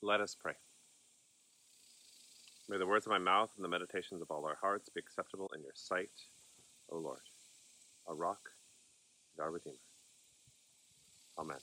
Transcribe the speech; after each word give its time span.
Let 0.00 0.20
us 0.20 0.36
pray. 0.40 0.52
May 2.68 2.78
the 2.78 2.86
words 2.86 3.06
of 3.06 3.10
my 3.10 3.18
mouth 3.18 3.50
and 3.56 3.64
the 3.64 3.68
meditations 3.68 4.22
of 4.22 4.30
all 4.30 4.44
our 4.44 4.58
hearts 4.60 4.88
be 4.88 5.00
acceptable 5.00 5.50
in 5.56 5.62
your 5.62 5.72
sight, 5.74 6.10
O 6.90 6.98
Lord, 6.98 7.20
our 8.06 8.14
rock 8.14 8.38
and 9.36 9.44
our 9.44 9.50
Redeemer. 9.50 9.76
Amen. 11.38 11.56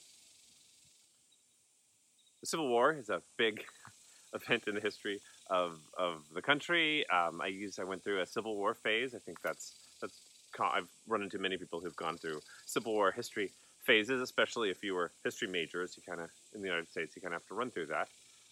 The 2.40 2.46
Civil 2.46 2.68
War 2.68 2.92
is 2.92 3.08
a 3.08 3.22
big 3.38 3.64
event 4.34 4.64
in 4.66 4.74
the 4.74 4.80
history 4.80 5.20
of, 5.48 5.78
of 5.96 6.24
the 6.34 6.42
country. 6.42 7.08
Um, 7.08 7.40
I 7.40 7.46
used 7.46 7.80
I 7.80 7.84
went 7.84 8.04
through 8.04 8.20
a 8.20 8.26
Civil 8.26 8.56
War 8.56 8.74
phase. 8.74 9.14
I 9.14 9.18
think 9.18 9.40
that's 9.42 9.72
that's 10.02 10.20
I've 10.58 10.88
run 11.06 11.22
into 11.22 11.38
many 11.38 11.56
people 11.56 11.80
who've 11.80 11.96
gone 11.96 12.18
through 12.18 12.40
Civil 12.66 12.92
War 12.92 13.12
history 13.12 13.52
phases, 13.84 14.20
especially 14.20 14.70
if 14.70 14.82
you 14.82 14.94
were 14.94 15.12
history 15.24 15.48
majors. 15.48 15.96
You 15.96 16.02
kind 16.06 16.20
of 16.20 16.30
in 16.54 16.60
the 16.60 16.66
United 16.66 16.88
States, 16.88 17.14
you 17.14 17.22
kind 17.22 17.34
of 17.34 17.42
have 17.42 17.48
to 17.48 17.54
run 17.54 17.70
through 17.70 17.86
that. 17.86 18.08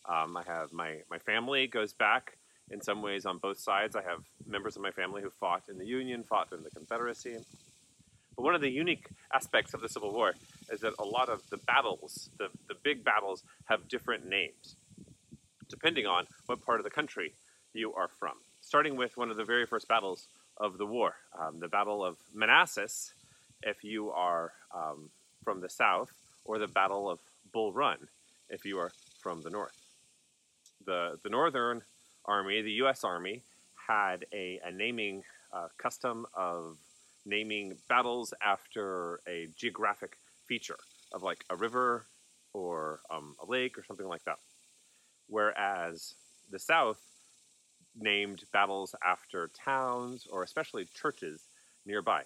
Um, 0.07 0.36
I 0.36 0.43
have 0.46 0.73
my 0.73 0.98
my 1.11 1.18
family 1.18 1.67
goes 1.67 1.93
back 1.93 2.36
in 2.71 2.81
some 2.81 3.03
ways 3.03 3.26
on 3.26 3.39
both 3.39 3.58
sides. 3.58 3.96
I 3.96 4.03
have 4.03 4.25
members 4.46 4.77
of 4.77 4.82
my 4.82 4.90
family 4.90 5.22
who 5.22 5.30
fought 5.30 5.63
in 5.68 5.79
the 5.79 5.86
Union, 5.86 6.25
fought 6.25 6.53
in 6.53 6.63
the 6.63 6.71
Confederacy. 6.71 7.36
But 8.36 8.43
one 8.43 8.54
of 8.54 8.61
the 8.61 8.71
unique 8.71 9.07
aspects 9.32 9.75
of 9.75 9.80
the 9.80 9.89
Civil 9.89 10.13
War 10.13 10.35
is 10.71 10.80
that 10.80 10.94
a 10.99 11.04
lot 11.04 11.29
of 11.29 11.43
the 11.50 11.58
battles, 11.58 12.30
the, 12.39 12.49
the 12.68 12.75
big 12.82 13.04
battles, 13.04 13.44
have 13.67 13.86
different 13.89 14.27
names, 14.27 14.77
depending 15.68 16.07
on 16.07 16.27
what 16.46 16.64
part 16.64 16.80
of 16.80 16.85
the 16.85 16.91
country 16.91 17.32
you 17.75 17.94
are 17.94 18.08
from. 18.08 18.32
Starting 18.61 18.96
with 18.96 19.16
one 19.16 19.30
of 19.30 19.36
the 19.36 19.44
very 19.44 19.66
first 19.66 19.86
battles 19.86 20.27
of 20.57 20.79
the 20.79 20.86
war, 20.86 21.14
um, 21.39 21.61
the 21.61 21.68
Battle 21.68 22.05
of 22.05 22.16
Manassas, 22.35 23.13
if 23.63 23.85
you 23.85 24.11
are 24.11 24.52
um, 24.75 25.11
from 25.44 25.61
the 25.61 25.68
south, 25.68 26.11
or 26.44 26.58
the 26.58 26.66
Battle 26.66 27.08
of 27.08 27.21
Bull 27.52 27.72
Run, 27.72 27.99
if 28.49 28.64
you 28.64 28.79
are 28.79 28.91
from 29.21 29.43
the 29.43 29.50
north. 29.50 29.83
The, 30.86 31.18
the 31.22 31.30
Northern 31.30 31.82
Army, 32.24 32.62
the 32.62 32.72
U.S. 32.72 33.04
Army, 33.04 33.42
had 33.88 34.24
a, 34.32 34.60
a 34.64 34.70
naming 34.70 35.22
uh, 35.52 35.68
custom 35.78 36.26
of 36.34 36.78
naming 37.26 37.76
battles 37.88 38.34
after 38.44 39.20
a 39.28 39.48
geographic 39.56 40.16
feature 40.46 40.78
of 41.12 41.22
like 41.22 41.44
a 41.50 41.56
river 41.56 42.06
or 42.52 43.00
um, 43.10 43.34
a 43.42 43.50
lake 43.50 43.78
or 43.78 43.84
something 43.84 44.06
like 44.06 44.24
that. 44.24 44.38
Whereas 45.28 46.14
the 46.50 46.58
South 46.58 47.00
named 47.96 48.44
battles 48.52 48.94
after 49.04 49.50
towns 49.64 50.26
or 50.30 50.42
especially 50.42 50.86
churches 50.94 51.42
nearby. 51.86 52.22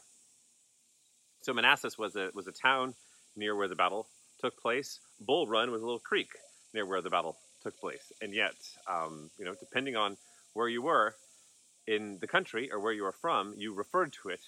So 1.42 1.52
Manassas 1.52 1.98
was 1.98 2.16
a 2.16 2.30
was 2.34 2.46
a 2.46 2.52
town 2.52 2.94
near 3.36 3.54
where 3.54 3.68
the 3.68 3.76
battle 3.76 4.08
took 4.40 4.60
place. 4.60 5.00
Bull 5.20 5.46
Run 5.46 5.70
was 5.70 5.82
a 5.82 5.84
little 5.84 6.00
creek 6.00 6.30
near 6.74 6.86
where 6.86 7.00
the 7.00 7.10
battle 7.10 7.36
took 7.62 7.78
place. 7.80 8.12
And 8.22 8.34
yet, 8.34 8.54
um, 8.86 9.30
you 9.38 9.44
know, 9.44 9.54
depending 9.54 9.96
on 9.96 10.16
where 10.54 10.68
you 10.68 10.82
were 10.82 11.14
in 11.86 12.18
the 12.20 12.26
country 12.26 12.70
or 12.70 12.80
where 12.80 12.92
you 12.92 13.02
were 13.02 13.12
from, 13.12 13.54
you 13.56 13.74
referred 13.74 14.12
to 14.22 14.28
it 14.28 14.40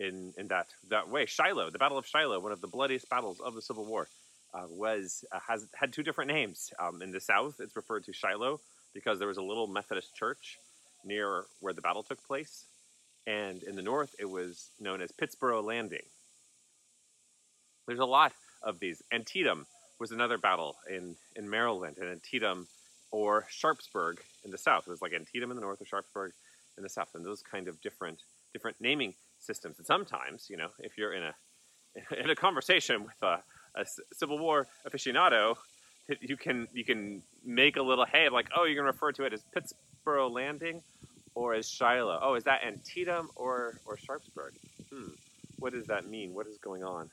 in 0.00 0.32
in 0.36 0.48
that 0.48 0.66
that 0.90 1.08
way. 1.08 1.26
Shiloh, 1.26 1.70
the 1.70 1.78
Battle 1.78 1.98
of 1.98 2.06
Shiloh, 2.06 2.40
one 2.40 2.52
of 2.52 2.60
the 2.60 2.66
bloodiest 2.66 3.08
battles 3.08 3.40
of 3.40 3.54
the 3.54 3.62
Civil 3.62 3.84
War, 3.84 4.08
uh, 4.52 4.66
was 4.68 5.24
uh, 5.32 5.40
has 5.48 5.66
had 5.74 5.92
two 5.92 6.02
different 6.02 6.30
names. 6.30 6.72
Um, 6.78 7.02
in 7.02 7.10
the 7.10 7.20
South, 7.20 7.60
it's 7.60 7.76
referred 7.76 8.04
to 8.04 8.12
Shiloh 8.12 8.60
because 8.92 9.18
there 9.18 9.28
was 9.28 9.38
a 9.38 9.42
little 9.42 9.66
Methodist 9.66 10.14
church 10.14 10.58
near 11.04 11.44
where 11.60 11.72
the 11.72 11.80
battle 11.80 12.02
took 12.02 12.24
place, 12.26 12.64
and 13.26 13.62
in 13.62 13.76
the 13.76 13.82
North, 13.82 14.14
it 14.18 14.28
was 14.28 14.70
known 14.80 15.00
as 15.00 15.12
Pittsburg 15.12 15.64
Landing. 15.64 16.06
There's 17.86 17.98
a 17.98 18.04
lot 18.04 18.32
of 18.62 18.80
these. 18.80 19.02
Antietam 19.12 19.66
was 19.98 20.10
another 20.10 20.38
battle 20.38 20.76
in 20.90 21.16
in 21.36 21.48
Maryland, 21.48 21.96
and 22.00 22.08
Antietam 22.08 22.66
or 23.10 23.46
Sharpsburg 23.48 24.18
in 24.44 24.50
the 24.50 24.58
South. 24.58 24.84
It 24.86 24.90
was 24.90 25.02
like 25.02 25.12
Antietam 25.12 25.50
in 25.50 25.56
the 25.56 25.62
North 25.62 25.80
or 25.80 25.86
Sharpsburg 25.86 26.32
in 26.76 26.82
the 26.82 26.88
South, 26.88 27.14
and 27.14 27.24
those 27.24 27.42
kind 27.42 27.68
of 27.68 27.80
different 27.80 28.18
different 28.52 28.76
naming 28.80 29.14
systems. 29.38 29.78
And 29.78 29.86
sometimes, 29.86 30.48
you 30.50 30.56
know, 30.56 30.68
if 30.78 30.98
you're 30.98 31.12
in 31.12 31.22
a 31.22 31.34
in 32.22 32.30
a 32.30 32.34
conversation 32.34 33.04
with 33.04 33.22
a, 33.22 33.40
a 33.74 33.86
Civil 34.12 34.38
War 34.38 34.66
aficionado, 34.86 35.56
you 36.20 36.36
can 36.36 36.68
you 36.72 36.84
can 36.84 37.22
make 37.44 37.76
a 37.76 37.82
little 37.82 38.04
hay 38.04 38.28
like, 38.28 38.48
oh, 38.56 38.64
you're 38.64 38.74
going 38.74 38.86
to 38.86 38.92
refer 38.92 39.12
to 39.12 39.24
it 39.24 39.32
as 39.32 39.42
Pittsburg 39.52 40.32
Landing 40.32 40.82
or 41.34 41.54
as 41.54 41.68
Shiloh. 41.68 42.18
Oh, 42.22 42.34
is 42.34 42.44
that 42.44 42.62
Antietam 42.66 43.30
or 43.36 43.78
or 43.86 43.96
Sharpsburg? 43.96 44.54
Hmm. 44.92 45.08
What 45.58 45.72
does 45.72 45.86
that 45.86 46.06
mean? 46.06 46.34
What 46.34 46.46
is 46.46 46.58
going 46.58 46.82
on 46.82 47.10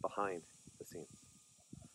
behind? 0.00 0.42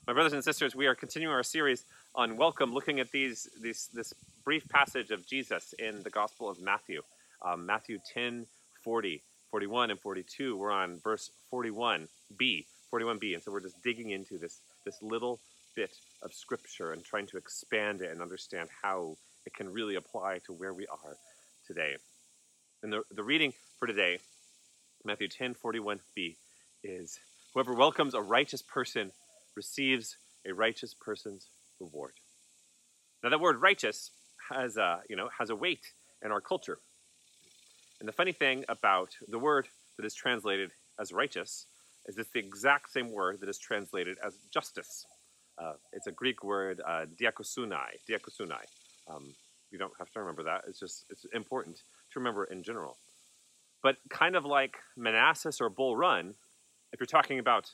My 0.07 0.13
brothers 0.13 0.31
and 0.31 0.41
sisters, 0.41 0.73
we 0.73 0.87
are 0.87 0.95
continuing 0.95 1.35
our 1.35 1.43
series 1.43 1.83
on 2.15 2.37
welcome, 2.37 2.73
looking 2.73 3.01
at 3.01 3.11
these, 3.11 3.49
these 3.61 3.89
this 3.93 4.13
brief 4.45 4.65
passage 4.69 5.11
of 5.11 5.27
Jesus 5.27 5.73
in 5.79 6.01
the 6.01 6.09
Gospel 6.09 6.49
of 6.49 6.61
Matthew, 6.61 7.01
um, 7.45 7.65
Matthew 7.65 7.99
10, 8.13 8.45
40, 8.85 9.21
41, 9.51 9.91
and 9.91 9.99
42. 9.99 10.55
We're 10.55 10.71
on 10.71 11.01
verse 11.03 11.29
41b, 11.51 12.07
41b, 12.39 13.33
and 13.33 13.43
so 13.43 13.51
we're 13.51 13.59
just 13.59 13.83
digging 13.83 14.11
into 14.11 14.37
this 14.37 14.61
this 14.85 14.95
little 15.01 15.41
bit 15.75 15.91
of 16.23 16.33
Scripture 16.33 16.93
and 16.93 17.03
trying 17.03 17.27
to 17.27 17.35
expand 17.35 18.01
it 18.01 18.09
and 18.09 18.21
understand 18.21 18.69
how 18.81 19.17
it 19.45 19.53
can 19.53 19.67
really 19.73 19.95
apply 19.95 20.39
to 20.45 20.53
where 20.53 20.73
we 20.73 20.87
are 20.87 21.17
today. 21.67 21.97
And 22.81 22.93
the, 22.93 23.01
the 23.11 23.23
reading 23.23 23.51
for 23.77 23.87
today, 23.87 24.19
Matthew 25.03 25.27
10, 25.27 25.55
41b, 25.55 26.37
is 26.81 27.19
Whoever 27.53 27.73
welcomes 27.73 28.13
a 28.13 28.21
righteous 28.21 28.61
person 28.61 29.11
receives 29.57 30.15
a 30.47 30.53
righteous 30.53 30.93
person's 30.93 31.49
reward. 31.81 32.13
Now, 33.21 33.29
that 33.29 33.41
word 33.41 33.61
righteous 33.61 34.11
has 34.49 34.77
a, 34.77 35.01
you 35.09 35.17
know, 35.17 35.29
has 35.37 35.49
a 35.49 35.55
weight 35.55 35.85
in 36.23 36.31
our 36.31 36.39
culture. 36.39 36.77
And 37.99 38.07
the 38.07 38.13
funny 38.13 38.31
thing 38.31 38.63
about 38.69 39.09
the 39.27 39.39
word 39.39 39.67
that 39.97 40.05
is 40.05 40.13
translated 40.13 40.71
as 40.99 41.11
righteous 41.11 41.65
is 42.05 42.17
it's 42.17 42.29
the 42.29 42.39
exact 42.39 42.91
same 42.91 43.11
word 43.11 43.39
that 43.41 43.49
is 43.49 43.57
translated 43.57 44.17
as 44.25 44.37
justice. 44.53 45.05
Uh, 45.57 45.73
it's 45.91 46.07
a 46.07 46.11
Greek 46.11 46.43
word, 46.43 46.79
uh, 46.87 47.05
dikaiosyne. 47.19 47.77
Dikaiosyne. 48.07 48.59
Um, 49.09 49.33
you 49.71 49.79
don't 49.79 49.93
have 49.99 50.11
to 50.11 50.19
remember 50.19 50.43
that. 50.43 50.61
It's 50.67 50.79
just 50.79 51.05
it's 51.09 51.25
important 51.33 51.77
to 51.77 52.19
remember 52.19 52.45
in 52.45 52.63
general. 52.63 52.97
But 53.83 53.97
kind 54.09 54.35
of 54.35 54.45
like 54.45 54.77
Manassas 54.95 55.59
or 55.59 55.69
Bull 55.69 55.95
Run, 55.95 56.35
if 56.93 56.99
you're 56.99 57.07
talking 57.07 57.39
about 57.39 57.71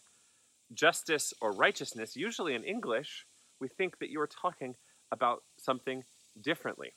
justice 0.74 1.34
or 1.42 1.52
righteousness, 1.52 2.16
usually 2.16 2.56
in 2.56 2.64
English, 2.64 3.26
we 3.60 3.68
think 3.68 4.00
that 4.00 4.10
you're 4.10 4.28
talking 4.28 4.76
about 5.12 5.44
something 5.58 6.04
differently. 6.42 6.94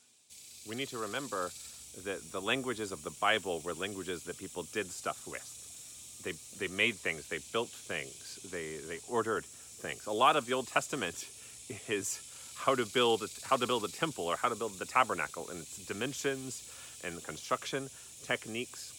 We 0.68 0.74
need 0.74 0.88
to 0.88 0.98
remember 0.98 1.50
that 2.04 2.32
the 2.32 2.40
languages 2.40 2.92
of 2.92 3.02
the 3.02 3.12
Bible 3.20 3.60
were 3.64 3.74
languages 3.74 4.24
that 4.24 4.38
people 4.38 4.64
did 4.72 4.90
stuff 4.90 5.26
with. 5.26 5.46
They, 6.24 6.32
they 6.58 6.72
made 6.72 6.96
things, 6.96 7.28
they 7.28 7.38
built 7.52 7.68
things, 7.68 8.40
they, 8.50 8.78
they 8.88 8.98
ordered 9.08 9.44
things. 9.44 10.06
A 10.06 10.12
lot 10.12 10.36
of 10.36 10.46
the 10.46 10.54
Old 10.54 10.66
Testament 10.66 11.24
is 11.88 12.20
how 12.56 12.74
to 12.74 12.86
build 12.86 13.22
how 13.44 13.56
to 13.56 13.66
build 13.66 13.84
a 13.84 13.88
temple 13.88 14.24
or 14.24 14.36
how 14.36 14.48
to 14.48 14.56
build 14.56 14.72
the 14.78 14.86
tabernacle 14.86 15.48
and 15.50 15.60
its 15.60 15.76
dimensions 15.86 16.62
and 17.04 17.22
construction 17.22 17.88
techniques. 18.24 18.92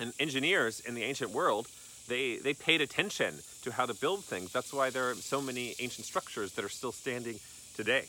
And 0.00 0.12
engineers 0.18 0.80
in 0.80 0.94
the 0.94 1.04
ancient 1.04 1.30
world 1.30 1.68
they, 2.08 2.36
they 2.36 2.54
paid 2.54 2.80
attention 2.80 3.34
to 3.62 3.72
how 3.72 3.86
to 3.86 3.94
build 3.94 4.24
things. 4.24 4.52
That's 4.52 4.72
why 4.72 4.90
there 4.90 5.10
are 5.10 5.14
so 5.14 5.40
many 5.40 5.74
ancient 5.78 6.06
structures 6.06 6.52
that 6.52 6.64
are 6.64 6.68
still 6.68 6.92
standing 6.92 7.38
today. 7.76 8.04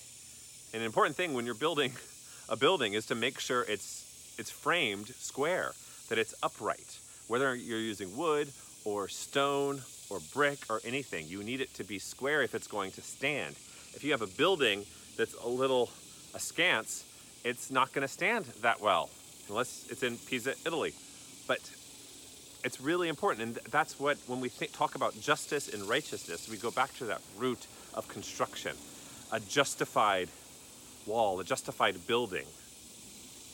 And 0.73 0.81
an 0.81 0.85
important 0.85 1.15
thing 1.15 1.33
when 1.33 1.45
you're 1.45 1.55
building 1.55 1.93
a 2.49 2.55
building 2.55 2.93
is 2.93 3.05
to 3.07 3.15
make 3.15 3.39
sure 3.39 3.63
it's, 3.63 4.35
it's 4.37 4.49
framed 4.49 5.07
square, 5.15 5.73
that 6.09 6.17
it's 6.17 6.33
upright. 6.43 6.97
Whether 7.27 7.55
you're 7.55 7.79
using 7.79 8.17
wood 8.17 8.49
or 8.83 9.07
stone 9.07 9.81
or 10.09 10.19
brick 10.33 10.59
or 10.69 10.81
anything, 10.83 11.27
you 11.27 11.43
need 11.43 11.61
it 11.61 11.73
to 11.75 11.83
be 11.83 11.99
square 11.99 12.41
if 12.41 12.53
it's 12.53 12.67
going 12.67 12.91
to 12.91 13.01
stand. 13.01 13.55
If 13.93 14.03
you 14.03 14.11
have 14.11 14.21
a 14.21 14.27
building 14.27 14.85
that's 15.17 15.35
a 15.35 15.47
little 15.47 15.89
askance, 16.33 17.05
it's 17.43 17.69
not 17.69 17.93
going 17.93 18.05
to 18.05 18.11
stand 18.11 18.45
that 18.61 18.81
well 18.81 19.09
unless 19.49 19.85
it's 19.89 20.03
in 20.03 20.17
Pisa, 20.17 20.55
Italy. 20.65 20.93
But 21.47 21.59
it's 22.63 22.79
really 22.79 23.09
important. 23.09 23.41
And 23.47 23.71
that's 23.71 23.99
what, 23.99 24.17
when 24.27 24.39
we 24.39 24.49
talk 24.49 24.95
about 24.95 25.19
justice 25.19 25.67
and 25.73 25.83
righteousness, 25.83 26.49
we 26.49 26.57
go 26.57 26.71
back 26.71 26.95
to 26.97 27.05
that 27.05 27.21
root 27.37 27.67
of 27.93 28.07
construction 28.07 28.75
a 29.31 29.39
justified 29.39 30.29
wall, 31.07 31.39
a 31.39 31.43
justified 31.43 32.05
building, 32.05 32.45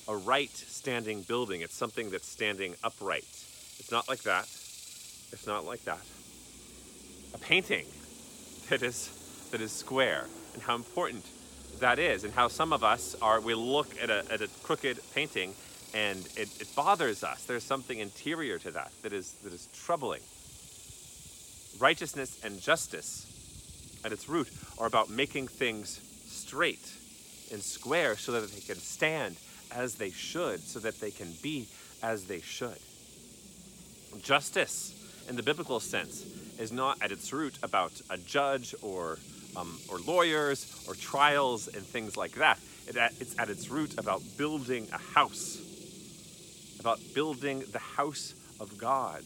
a 0.09 0.15
right 0.15 0.51
standing 0.51 1.21
building. 1.21 1.61
It's 1.61 1.73
something 1.73 2.09
that's 2.09 2.27
standing 2.27 2.75
upright. 2.83 3.23
It's 3.79 3.89
not 3.89 4.09
like 4.09 4.23
that. 4.23 4.43
It's 5.31 5.47
not 5.47 5.65
like 5.65 5.83
that. 5.85 6.01
A 7.33 7.37
painting 7.37 7.85
that 8.69 8.83
is, 8.83 9.09
that 9.51 9.61
is 9.61 9.71
square, 9.71 10.25
and 10.53 10.61
how 10.61 10.75
important 10.75 11.25
that 11.79 11.97
is, 11.97 12.25
and 12.25 12.33
how 12.33 12.49
some 12.49 12.73
of 12.73 12.83
us 12.83 13.15
are, 13.21 13.39
we 13.39 13.53
look 13.53 13.87
at 14.01 14.09
a, 14.09 14.25
at 14.29 14.41
a 14.41 14.49
crooked 14.63 14.99
painting 15.15 15.53
and 15.93 16.19
it, 16.35 16.49
it 16.61 16.75
bothers 16.75 17.23
us. 17.23 17.43
There's 17.45 17.63
something 17.63 17.99
interior 17.99 18.59
to 18.59 18.71
that 18.71 18.91
that 19.03 19.13
is 19.13 19.31
that 19.43 19.53
is 19.53 19.67
troubling. 19.73 20.21
Righteousness 21.79 22.39
and 22.43 22.59
justice 22.61 23.25
at 24.03 24.11
its 24.11 24.29
root 24.29 24.49
are 24.77 24.87
about 24.87 25.09
making 25.09 25.47
things 25.47 25.99
straight 26.25 26.91
and 27.51 27.61
square 27.61 28.17
so 28.17 28.31
that 28.33 28.51
they 28.51 28.61
can 28.61 28.75
stand 28.75 29.35
as 29.71 29.95
they 29.95 30.09
should, 30.09 30.59
so 30.61 30.79
that 30.79 30.99
they 30.99 31.11
can 31.11 31.33
be 31.41 31.67
as 32.01 32.25
they 32.25 32.41
should. 32.41 32.77
Justice, 34.21 34.93
in 35.29 35.35
the 35.35 35.43
biblical 35.43 35.79
sense, 35.79 36.25
is 36.59 36.71
not 36.71 36.97
at 37.01 37.11
its 37.11 37.31
root 37.31 37.57
about 37.63 37.91
a 38.09 38.17
judge 38.17 38.75
or, 38.81 39.19
um, 39.55 39.79
or 39.89 39.99
lawyers 39.99 40.83
or 40.87 40.95
trials 40.95 41.67
and 41.67 41.83
things 41.83 42.17
like 42.17 42.33
that. 42.33 42.59
It, 42.87 42.95
it's 43.19 43.37
at 43.37 43.49
its 43.49 43.69
root 43.69 43.97
about 43.97 44.21
building 44.37 44.87
a 44.91 44.97
house, 44.97 45.61
about 46.79 46.99
building 47.13 47.63
the 47.71 47.79
house 47.79 48.33
of 48.59 48.77
God 48.77 49.23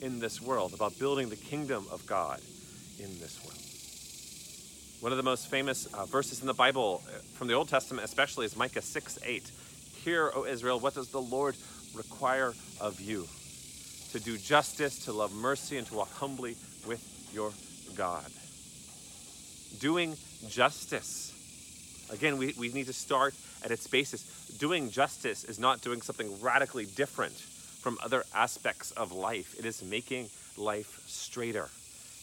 in 0.00 0.18
this 0.18 0.40
world, 0.40 0.74
about 0.74 0.98
building 0.98 1.28
the 1.28 1.36
kingdom 1.36 1.86
of 1.90 2.04
God 2.06 2.40
in 2.98 3.18
this 3.20 3.42
world. 3.44 3.60
One 5.00 5.12
of 5.12 5.18
the 5.18 5.22
most 5.22 5.50
famous 5.50 5.86
uh, 5.86 6.06
verses 6.06 6.40
in 6.40 6.46
the 6.46 6.54
Bible, 6.54 7.02
uh, 7.06 7.18
from 7.34 7.46
the 7.48 7.54
Old 7.54 7.68
Testament 7.68 8.04
especially, 8.04 8.46
is 8.46 8.56
Micah 8.56 8.82
6 8.82 9.18
8. 9.22 9.50
Hear, 10.04 10.30
O 10.34 10.44
Israel, 10.44 10.80
what 10.80 10.94
does 10.94 11.08
the 11.08 11.20
Lord 11.20 11.56
require 11.94 12.54
of 12.80 13.00
you? 13.00 13.26
To 14.12 14.20
do 14.20 14.38
justice, 14.38 15.04
to 15.04 15.12
love 15.12 15.34
mercy, 15.34 15.76
and 15.76 15.86
to 15.88 15.94
walk 15.94 16.12
humbly 16.12 16.56
with 16.86 17.02
your 17.32 17.52
God. 17.96 18.30
Doing 19.78 20.16
justice. 20.48 21.32
Again, 22.10 22.38
we, 22.38 22.54
we 22.58 22.70
need 22.72 22.86
to 22.86 22.92
start 22.92 23.34
at 23.64 23.70
its 23.70 23.86
basis. 23.86 24.43
Doing 24.58 24.90
justice 24.90 25.44
is 25.44 25.58
not 25.58 25.80
doing 25.80 26.00
something 26.00 26.40
radically 26.40 26.86
different 26.86 27.34
from 27.34 27.98
other 28.02 28.24
aspects 28.34 28.92
of 28.92 29.12
life, 29.12 29.54
it 29.58 29.66
is 29.66 29.82
making 29.82 30.28
life 30.56 31.02
straighter 31.06 31.68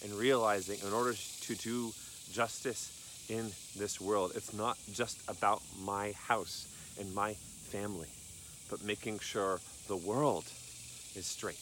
and 0.04 0.14
realizing 0.14 0.80
in 0.86 0.94
order 0.94 1.14
to 1.14 1.56
do 1.56 1.92
justice 2.32 3.26
in 3.30 3.52
this 3.78 4.02
world, 4.02 4.32
it's 4.36 4.54
not 4.54 4.78
just 4.94 5.22
about 5.30 5.62
my 5.84 6.14
house 6.14 6.68
and 7.00 7.14
my 7.14 7.34
family, 7.34 8.08
but 8.70 8.84
making 8.84 9.20
sure 9.20 9.60
the 9.88 9.98
world 9.98 10.46
is 11.16 11.26
straight, 11.26 11.56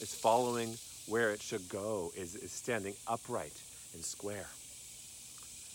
is 0.00 0.14
following 0.14 0.76
where 1.06 1.30
it 1.30 1.40
should 1.40 1.68
go, 1.68 2.10
is, 2.16 2.34
is 2.36 2.52
standing 2.52 2.94
upright 3.06 3.58
and 3.94 4.02
square. 4.02 4.46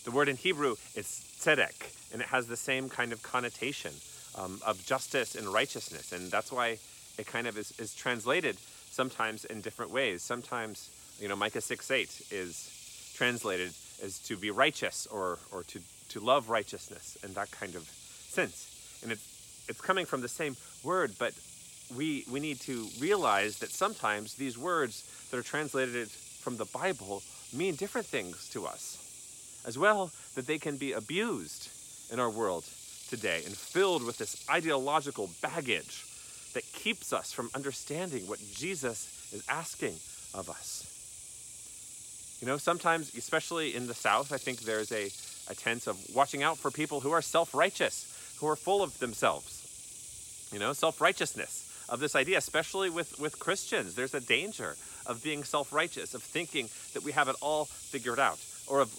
The 0.08 0.14
word 0.14 0.30
in 0.30 0.36
Hebrew 0.36 0.76
is 0.94 1.22
tzedek, 1.38 1.92
and 2.14 2.22
it 2.22 2.28
has 2.28 2.46
the 2.46 2.56
same 2.56 2.88
kind 2.88 3.12
of 3.12 3.22
connotation 3.22 3.92
um, 4.36 4.58
of 4.66 4.82
justice 4.86 5.34
and 5.34 5.46
righteousness. 5.46 6.12
And 6.12 6.30
that's 6.30 6.50
why 6.50 6.78
it 7.18 7.26
kind 7.26 7.46
of 7.46 7.58
is, 7.58 7.78
is 7.78 7.94
translated 7.94 8.56
sometimes 8.90 9.44
in 9.44 9.60
different 9.60 9.90
ways. 9.90 10.22
Sometimes, 10.22 10.88
you 11.20 11.28
know, 11.28 11.36
Micah 11.36 11.60
6 11.60 11.90
8 11.90 12.22
is 12.30 13.12
translated 13.16 13.70
as 14.02 14.18
to 14.20 14.38
be 14.38 14.50
righteous 14.50 15.06
or, 15.08 15.40
or 15.52 15.62
to, 15.64 15.78
to 16.08 16.20
love 16.20 16.48
righteousness 16.48 17.18
in 17.22 17.34
that 17.34 17.50
kind 17.50 17.74
of 17.74 17.82
sense. 17.82 19.00
And 19.02 19.12
it's, 19.12 19.66
it's 19.68 19.82
coming 19.82 20.06
from 20.06 20.22
the 20.22 20.28
same 20.28 20.56
word, 20.82 21.12
but 21.18 21.34
we, 21.94 22.24
we 22.30 22.40
need 22.40 22.60
to 22.60 22.86
realize 22.98 23.58
that 23.58 23.68
sometimes 23.68 24.36
these 24.36 24.56
words 24.56 25.04
that 25.30 25.36
are 25.36 25.42
translated 25.42 26.08
from 26.08 26.56
the 26.56 26.64
Bible 26.64 27.22
mean 27.52 27.74
different 27.74 28.06
things 28.06 28.48
to 28.54 28.64
us 28.64 29.04
as 29.68 29.78
well 29.78 30.10
that 30.34 30.46
they 30.46 30.58
can 30.58 30.78
be 30.78 30.92
abused 30.92 31.68
in 32.10 32.18
our 32.18 32.30
world 32.30 32.64
today 33.10 33.42
and 33.44 33.54
filled 33.54 34.02
with 34.02 34.16
this 34.16 34.48
ideological 34.50 35.28
baggage 35.42 36.04
that 36.54 36.64
keeps 36.72 37.12
us 37.12 37.32
from 37.32 37.50
understanding 37.54 38.26
what 38.26 38.40
Jesus 38.54 39.30
is 39.32 39.44
asking 39.48 39.94
of 40.34 40.48
us. 40.48 40.86
You 42.40 42.46
know, 42.46 42.56
sometimes, 42.56 43.14
especially 43.14 43.76
in 43.76 43.86
the 43.86 43.94
South, 43.94 44.32
I 44.32 44.38
think 44.38 44.60
there's 44.60 44.90
a, 44.90 45.10
a 45.50 45.54
tense 45.54 45.86
of 45.86 45.98
watching 46.14 46.42
out 46.42 46.56
for 46.56 46.70
people 46.70 47.00
who 47.00 47.10
are 47.10 47.20
self 47.20 47.54
righteous, 47.54 48.36
who 48.40 48.48
are 48.48 48.56
full 48.56 48.82
of 48.82 48.98
themselves. 49.00 50.48
You 50.52 50.60
know, 50.60 50.72
self 50.72 51.00
righteousness 51.00 51.66
of 51.90 52.00
this 52.00 52.14
idea, 52.14 52.38
especially 52.38 52.90
with, 52.90 53.18
with 53.18 53.38
Christians. 53.38 53.94
There's 53.94 54.14
a 54.14 54.20
danger 54.20 54.76
of 55.04 55.22
being 55.22 55.44
self 55.44 55.72
righteous, 55.72 56.14
of 56.14 56.22
thinking 56.22 56.68
that 56.94 57.02
we 57.02 57.12
have 57.12 57.28
it 57.28 57.36
all 57.42 57.64
figured 57.66 58.20
out, 58.20 58.38
or 58.66 58.80
of 58.80 58.90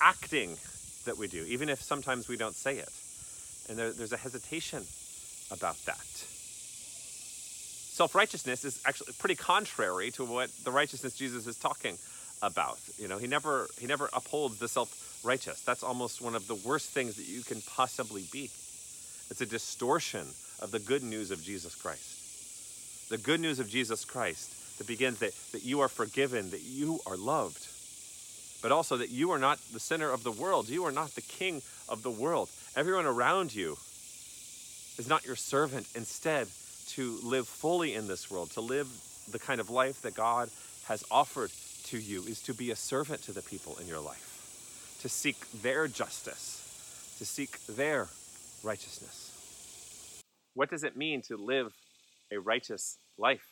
acting 0.00 0.56
that 1.04 1.18
we 1.18 1.28
do, 1.28 1.44
even 1.44 1.68
if 1.68 1.82
sometimes 1.82 2.28
we 2.28 2.36
don't 2.36 2.54
say 2.54 2.76
it. 2.76 2.88
And 3.68 3.78
there, 3.78 3.92
there's 3.92 4.12
a 4.12 4.16
hesitation 4.16 4.82
about 5.50 5.76
that. 5.86 6.06
Self 7.94 8.14
righteousness 8.14 8.64
is 8.64 8.80
actually 8.84 9.12
pretty 9.18 9.36
contrary 9.36 10.10
to 10.12 10.24
what 10.24 10.50
the 10.64 10.70
righteousness 10.70 11.14
Jesus 11.14 11.46
is 11.46 11.56
talking 11.56 11.96
about. 12.42 12.78
You 12.98 13.08
know, 13.08 13.18
he 13.18 13.26
never 13.26 13.68
he 13.78 13.86
never 13.86 14.08
upholds 14.12 14.58
the 14.58 14.68
self 14.68 15.22
righteous. 15.24 15.60
That's 15.60 15.82
almost 15.82 16.20
one 16.20 16.34
of 16.34 16.46
the 16.48 16.56
worst 16.56 16.90
things 16.90 17.16
that 17.16 17.28
you 17.28 17.42
can 17.42 17.62
possibly 17.62 18.24
be. 18.32 18.50
It's 19.30 19.40
a 19.40 19.46
distortion 19.46 20.26
of 20.60 20.70
the 20.70 20.80
good 20.80 21.02
news 21.02 21.30
of 21.30 21.42
Jesus 21.42 21.74
Christ. 21.74 23.10
The 23.10 23.18
good 23.18 23.40
news 23.40 23.58
of 23.58 23.68
Jesus 23.68 24.04
Christ 24.04 24.78
that 24.78 24.86
begins 24.86 25.20
that, 25.20 25.34
that 25.52 25.64
you 25.64 25.80
are 25.80 25.88
forgiven, 25.88 26.50
that 26.50 26.62
you 26.62 27.00
are 27.06 27.16
loved, 27.16 27.66
but 28.64 28.72
also 28.72 28.96
that 28.96 29.10
you 29.10 29.30
are 29.30 29.38
not 29.38 29.58
the 29.74 29.78
center 29.78 30.10
of 30.10 30.24
the 30.24 30.32
world. 30.32 30.70
You 30.70 30.86
are 30.86 30.90
not 30.90 31.10
the 31.10 31.20
king 31.20 31.60
of 31.86 32.02
the 32.02 32.10
world. 32.10 32.48
Everyone 32.74 33.04
around 33.04 33.54
you 33.54 33.76
is 34.96 35.06
not 35.06 35.26
your 35.26 35.36
servant. 35.36 35.86
Instead, 35.94 36.48
to 36.92 37.18
live 37.22 37.46
fully 37.46 37.92
in 37.92 38.08
this 38.08 38.30
world, 38.30 38.52
to 38.52 38.62
live 38.62 38.88
the 39.30 39.38
kind 39.38 39.60
of 39.60 39.68
life 39.68 40.00
that 40.00 40.14
God 40.14 40.48
has 40.86 41.04
offered 41.10 41.50
to 41.88 41.98
you, 41.98 42.22
is 42.22 42.40
to 42.44 42.54
be 42.54 42.70
a 42.70 42.76
servant 42.76 43.20
to 43.24 43.32
the 43.32 43.42
people 43.42 43.76
in 43.82 43.86
your 43.86 44.00
life, 44.00 44.96
to 45.02 45.10
seek 45.10 45.36
their 45.60 45.86
justice, 45.86 47.14
to 47.18 47.26
seek 47.26 47.60
their 47.66 48.08
righteousness. 48.62 49.30
What 50.54 50.70
does 50.70 50.84
it 50.84 50.96
mean 50.96 51.20
to 51.28 51.36
live 51.36 51.74
a 52.32 52.38
righteous 52.38 52.98
life 53.18 53.44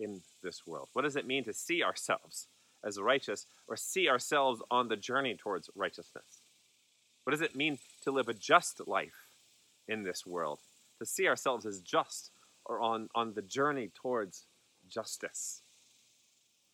in 0.00 0.22
this 0.42 0.66
world? 0.66 0.88
What 0.92 1.02
does 1.02 1.14
it 1.14 1.24
mean 1.24 1.44
to 1.44 1.52
see 1.52 1.84
ourselves 1.84 2.48
as 2.84 2.98
righteous 2.98 3.46
or 3.68 3.76
see 3.76 4.08
ourselves 4.08 4.62
on 4.70 4.88
the 4.88 4.96
journey 4.96 5.34
towards 5.34 5.70
righteousness? 5.74 6.40
What 7.24 7.32
does 7.32 7.42
it 7.42 7.56
mean 7.56 7.78
to 8.02 8.10
live 8.10 8.28
a 8.28 8.34
just 8.34 8.86
life 8.86 9.28
in 9.88 10.02
this 10.02 10.26
world? 10.26 10.60
To 10.98 11.06
see 11.06 11.28
ourselves 11.28 11.66
as 11.66 11.80
just 11.80 12.30
or 12.64 12.80
on, 12.80 13.08
on 13.14 13.34
the 13.34 13.42
journey 13.42 13.90
towards 13.94 14.44
justice? 14.88 15.62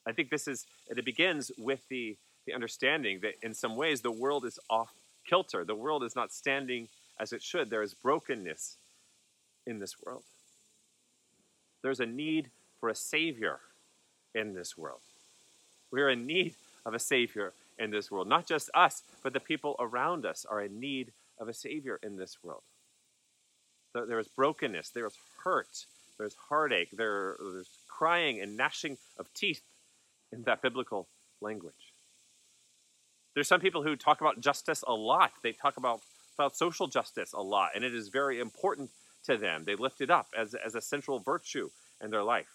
I 0.07 0.13
think 0.13 0.31
this 0.31 0.47
is, 0.47 0.67
it 0.89 1.05
begins 1.05 1.51
with 1.59 1.89
the, 1.89 2.17
the 2.47 2.55
understanding 2.55 3.21
that 3.23 3.35
in 3.43 3.55
some 3.55 3.77
ways 3.77 4.01
the 4.01 4.13
world 4.13 4.45
is 4.45 4.59
off 4.71 4.93
kilter. 5.29 5.65
The 5.65 5.75
world 5.75 6.05
is 6.05 6.15
not 6.15 6.33
standing 6.33 6.89
as 7.19 7.33
it 7.33 7.43
should. 7.43 7.71
There 7.71 7.83
is 7.83 7.95
brokenness 7.95 8.77
in 9.67 9.81
this 9.81 9.97
world. 10.05 10.23
There's 11.83 12.01
a 12.01 12.07
need 12.07 12.51
for 12.81 12.89
a 12.89 12.95
Savior 12.95 13.59
in 14.35 14.55
this 14.55 14.79
world. 14.79 15.01
We're 15.91 16.11
in 16.11 16.27
need 16.27 16.55
of 16.85 16.95
a 16.95 16.99
Savior 16.99 17.53
in 17.79 17.91
this 17.91 18.11
world. 18.11 18.29
Not 18.29 18.47
just 18.47 18.71
us, 18.75 19.03
but 19.23 19.33
the 19.33 19.41
people 19.41 19.77
around 19.79 20.25
us 20.25 20.47
are 20.49 20.63
in 20.63 20.81
need 20.81 21.13
of 21.39 21.49
a 21.49 21.55
Savior 21.55 21.99
in 22.03 22.17
this 22.17 22.39
world. 22.43 22.63
There 23.95 24.19
is 24.19 24.29
brokenness, 24.29 24.91
there 24.91 25.07
is 25.07 25.17
hurt, 25.43 25.87
there's 26.19 26.35
heartache, 26.49 26.91
there, 26.93 27.37
there's 27.53 27.71
crying 27.89 28.41
and 28.41 28.57
gnashing 28.57 28.99
of 29.19 29.33
teeth 29.33 29.63
in 30.33 30.43
that 30.43 30.61
biblical 30.61 31.07
language. 31.41 31.73
There's 33.35 33.49
some 33.49 33.61
people 33.61 33.83
who 33.83 33.97
talk 33.97 34.21
about 34.21 34.41
justice 34.41 34.85
a 34.87 34.95
lot. 34.95 35.33
They 35.43 35.53
talk 35.53 35.77
about, 35.77 36.01
about 36.39 36.57
social 36.57 36.87
justice 36.87 37.33
a 37.33 37.41
lot, 37.41 37.71
and 37.75 37.85
it 37.85 37.95
is 37.95 38.09
very 38.09 38.41
important 38.41 38.91
to 39.25 39.37
them. 39.37 39.65
They 39.65 39.77
lift 39.77 40.01
it 40.01 40.11
up 40.11 40.29
as, 40.37 40.55
as 40.55 40.75
a 40.75 40.81
central 40.81 41.19
virtue 41.19 41.71
in 42.03 42.11
their 42.11 42.23
life. 42.23 42.49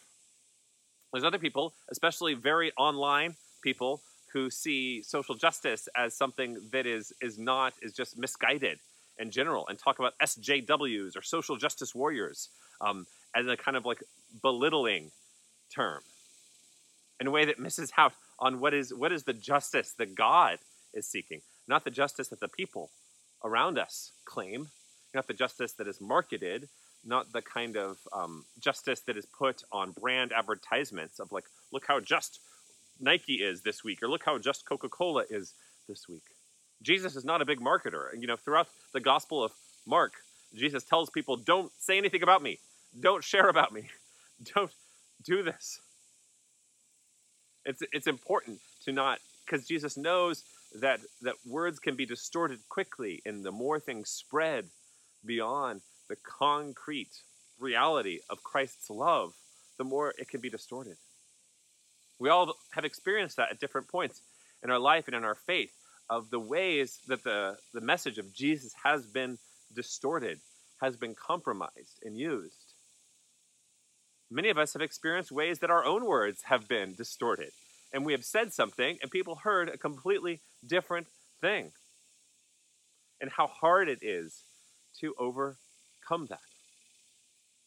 There's 1.12 1.24
other 1.24 1.40
people, 1.40 1.74
especially 1.90 2.34
very 2.34 2.72
online 2.78 3.36
people, 3.62 4.02
who 4.34 4.50
see 4.50 5.04
social 5.04 5.36
justice 5.36 5.90
as 5.96 6.14
something 6.14 6.58
that 6.72 6.86
is 6.86 7.14
is 7.22 7.38
not 7.38 7.74
is 7.82 7.94
just 7.94 8.18
misguided 8.18 8.80
in 9.20 9.30
general, 9.30 9.68
and 9.68 9.78
talk 9.78 10.00
about 10.00 10.18
SJWs 10.20 11.18
or 11.18 11.22
social 11.22 11.58
justice 11.58 11.94
warriors 11.94 12.50
um, 12.80 13.06
as 13.36 13.46
a 13.48 13.58
kind 13.58 13.76
of 13.76 13.86
like 13.86 14.02
belittling 14.42 15.12
term, 15.74 16.02
in 17.20 17.28
a 17.28 17.32
way 17.32 17.46
that 17.46 17.60
misses 17.60 17.92
out 17.98 18.14
on 18.40 18.60
what 18.60 18.74
is 18.74 18.94
what 18.94 19.12
is 19.12 19.24
the 19.24 19.34
justice 19.34 19.94
that 19.98 20.16
God 20.16 20.60
is 20.94 21.06
seeking, 21.08 21.42
not 21.68 21.84
the 21.84 21.92
justice 21.92 22.30
that 22.30 22.40
the 22.40 22.48
people 22.48 22.90
around 23.44 23.78
us 23.78 24.12
claim, 24.26 24.70
not 25.14 25.28
the 25.28 25.34
justice 25.34 25.74
that 25.74 25.88
is 25.88 26.00
marketed 26.00 26.70
not 27.06 27.32
the 27.32 27.42
kind 27.42 27.78
of 27.78 27.98
um, 28.14 28.46
justice 28.60 29.02
that 29.02 29.18
is 29.18 29.26
put 29.26 29.64
on 29.72 29.92
brand 29.92 30.32
advertisements 30.32 31.20
of 31.20 31.32
like, 31.32 31.46
look 31.72 31.86
how 31.88 32.00
just 32.00 32.40
Nike 33.00 33.36
is 33.36 33.62
this 33.62 33.84
week, 33.84 34.04
or 34.04 34.08
look 34.08 34.24
how 34.26 34.38
just 34.38 34.66
Coca 34.66 34.90
Cola 34.90 35.24
is 35.30 35.54
this 35.88 36.08
week. 36.08 36.24
Jesus 36.82 37.16
is 37.16 37.26
not 37.26 37.42
a 37.42 37.46
big 37.46 37.60
marketer. 37.60 38.10
You 38.20 38.28
know, 38.28 38.36
throughout 38.36 38.68
the 38.94 39.00
Gospel 39.00 39.44
of 39.44 39.52
Mark, 39.86 40.14
Jesus 40.56 40.84
tells 40.84 41.10
people, 41.10 41.38
don't 41.38 41.72
say 41.80 41.98
anything 41.98 42.24
about 42.24 42.44
me, 42.44 42.60
don't 43.00 43.24
share 43.24 43.50
about 43.50 43.74
me, 43.74 43.86
don't 44.56 44.72
do 45.24 45.44
this. 45.44 45.80
It's, 47.66 47.82
it's 47.92 48.08
important 48.08 48.60
to 48.86 48.92
not, 48.92 49.20
because 49.46 49.68
Jesus 49.68 49.98
knows 49.98 50.44
that, 50.80 51.00
that 51.22 51.36
words 51.46 51.80
can 51.80 51.96
be 51.96 52.06
distorted 52.06 52.60
quickly, 52.70 53.22
and 53.26 53.44
the 53.44 53.52
more 53.52 53.80
things 53.80 54.10
spread 54.10 54.66
beyond 55.26 55.82
the 56.12 56.18
concrete 56.18 57.22
reality 57.58 58.20
of 58.30 58.44
Christ's 58.44 58.90
love, 58.90 59.34
the 59.78 59.86
more 59.86 60.14
it 60.18 60.28
can 60.28 60.42
be 60.42 60.50
distorted. 60.50 60.98
We 62.20 62.28
all 62.28 62.54
have 62.72 62.84
experienced 62.84 63.38
that 63.38 63.50
at 63.50 63.62
different 63.62 63.88
points 63.88 64.22
in 64.62 64.70
our 64.70 64.78
life 64.78 65.08
and 65.08 65.16
in 65.16 65.24
our 65.24 65.36
faith 65.36 65.72
of 66.10 66.30
the 66.30 66.40
ways 66.40 67.00
that 67.08 67.24
the, 67.24 67.56
the 67.74 67.80
message 67.80 68.18
of 68.18 68.34
Jesus 68.34 68.74
has 68.84 69.06
been 69.06 69.38
distorted, 69.74 70.42
has 70.82 70.98
been 70.98 71.16
compromised 71.16 72.04
and 72.04 72.18
used. 72.18 72.74
Many 74.30 74.50
of 74.50 74.58
us 74.58 74.74
have 74.74 74.82
experienced 74.82 75.32
ways 75.32 75.60
that 75.60 75.72
our 75.72 75.86
own 75.86 76.06
words 76.06 76.42
have 76.44 76.68
been 76.68 76.94
distorted, 76.94 77.52
and 77.94 78.06
we 78.06 78.12
have 78.12 78.26
said 78.26 78.52
something, 78.52 78.98
and 79.02 79.10
people 79.10 79.36
heard 79.36 79.70
a 79.70 79.78
completely 79.78 80.42
different 80.68 81.08
thing. 81.40 81.72
And 83.22 83.32
how 83.32 83.48
hard 83.48 83.88
it 83.88 84.00
is 84.02 84.44
to 85.00 85.14
that. 86.30 86.40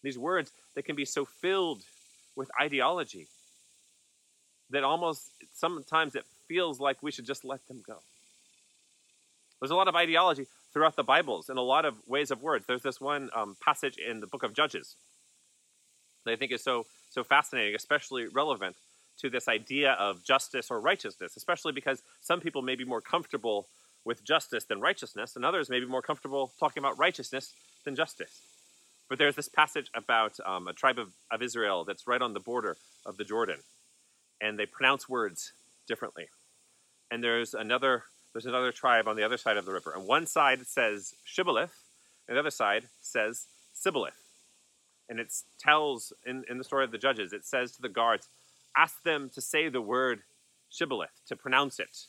These 0.03 0.19
words 0.19 0.51
that 0.75 0.85
can 0.85 0.97
be 0.97 1.05
so 1.05 1.25
filled 1.25 1.83
with 2.37 2.51
ideology 2.61 3.27
that 4.71 4.85
almost 4.85 5.31
sometimes 5.55 6.15
it 6.15 6.25
feels 6.49 6.81
like 6.81 7.03
we 7.03 7.11
should 7.11 7.27
just 7.27 7.45
let 7.45 7.67
them 7.69 7.83
go. 7.87 7.99
There's 9.61 9.71
a 9.71 9.77
lot 9.77 9.89
of 9.89 9.95
ideology 9.95 10.47
throughout 10.73 10.97
the 10.97 11.05
Bibles 11.05 11.49
and 11.49 11.59
a 11.59 11.63
lot 11.63 11.85
of 11.85 11.95
ways 12.07 12.31
of 12.31 12.43
words. 12.43 12.67
There's 12.67 12.83
this 12.83 13.01
one 13.01 13.31
um, 13.35 13.57
passage 13.65 13.97
in 13.97 14.21
the 14.21 14.27
book 14.27 14.43
of 14.43 14.53
Judges 14.53 14.97
that 16.25 16.33
I 16.33 16.37
think 16.37 16.53
is 16.53 16.63
so 16.63 16.85
so 17.11 17.23
fascinating, 17.23 17.77
especially 17.77 18.27
relevant 18.27 18.77
to 19.21 19.31
this 19.31 19.47
idea 19.47 19.93
of 19.93 20.25
justice 20.25 20.71
or 20.71 20.81
righteousness, 20.81 21.37
especially 21.37 21.73
because 21.73 22.03
some 22.21 22.41
people 22.41 22.61
may 22.61 22.75
be 22.75 22.85
more 22.85 23.01
comfortable 23.01 23.69
with 24.05 24.25
justice 24.25 24.65
than 24.65 24.81
righteousness, 24.81 25.37
and 25.37 25.45
others 25.45 25.71
may 25.71 25.79
be 25.79 25.87
more 25.87 26.03
comfortable 26.03 26.53
talking 26.59 26.83
about 26.83 26.99
righteousness 26.99 27.53
than 27.85 27.97
justice. 27.97 28.41
But 29.09 29.19
there's 29.19 29.37
this 29.37 29.49
passage 29.49 29.91
about 29.95 30.39
um, 30.45 30.67
a 30.69 30.73
tribe 30.73 30.99
of, 30.99 31.13
of 31.31 31.43
Israel 31.43 31.85
that's 31.85 32.07
right 32.07 32.23
on 32.23 32.33
the 32.33 32.41
border 32.41 32.77
of 33.05 33.17
the 33.17 33.25
Jordan, 33.25 33.59
and 34.41 34.59
they 34.59 34.67
pronounce 34.67 35.09
words 35.09 35.53
differently. 35.87 36.29
And 37.11 37.23
there's 37.23 37.55
another 37.55 38.05
there's 38.33 38.47
another 38.47 38.73
tribe 38.73 39.07
on 39.07 39.15
the 39.15 39.23
other 39.23 39.37
side 39.37 39.57
of 39.57 39.65
the 39.65 39.73
river, 39.73 39.93
and 39.95 40.07
one 40.07 40.27
side 40.27 40.67
says 40.67 41.15
Shibboleth, 41.25 41.73
and 42.27 42.37
the 42.37 42.41
other 42.41 42.51
side 42.51 42.85
says 43.01 43.47
Sibboleth. 43.73 44.21
And 45.09 45.21
it 45.21 45.33
tells 45.61 46.13
in, 46.27 46.45
in 46.49 46.59
the 46.59 46.65
story 46.65 46.85
of 46.85 46.91
the 46.91 46.99
judges, 46.99 47.33
it 47.33 47.45
says 47.45 47.73
to 47.73 47.83
the 47.83 47.91
guards, 47.91 48.27
ask 48.77 49.03
them 49.03 49.31
to 49.35 49.41
say 49.41 49.69
the 49.69 49.83
word 49.83 50.23
Shibboleth, 50.71 51.21
to 51.29 51.37
pronounce 51.37 51.79
it. 51.79 52.07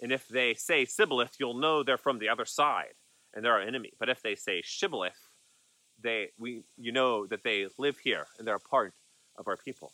And 0.00 0.10
if 0.10 0.26
they 0.26 0.54
say 0.54 0.86
Sibboleth, 0.86 1.36
you'll 1.38 1.54
know 1.54 1.82
they're 1.82 1.98
from 1.98 2.18
the 2.18 2.30
other 2.30 2.46
side 2.46 2.94
and 3.34 3.44
they're 3.44 3.52
our 3.52 3.60
enemy. 3.60 3.92
But 3.98 4.08
if 4.08 4.22
they 4.22 4.34
say 4.34 4.62
Shibboleth, 4.62 5.28
they 6.02 6.30
we 6.38 6.62
you 6.78 6.92
know 6.92 7.26
that 7.26 7.42
they 7.44 7.66
live 7.78 7.98
here 7.98 8.26
and 8.38 8.46
they're 8.46 8.54
a 8.54 8.60
part 8.60 8.92
of 9.38 9.48
our 9.48 9.56
people. 9.56 9.92